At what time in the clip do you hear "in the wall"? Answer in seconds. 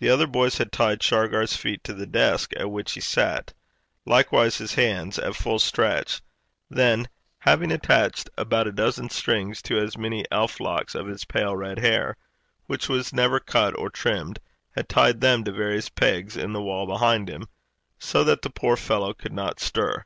16.36-16.84